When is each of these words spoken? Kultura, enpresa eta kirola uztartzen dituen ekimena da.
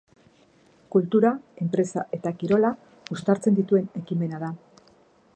Kultura, 0.93 1.31
enpresa 1.65 2.05
eta 2.17 2.31
kirola 2.39 2.71
uztartzen 3.17 3.59
dituen 3.59 3.87
ekimena 4.03 4.41
da. 4.45 4.51